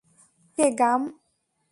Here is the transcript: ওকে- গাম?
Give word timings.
ওকে- 0.47 0.67
গাম? 0.79 1.01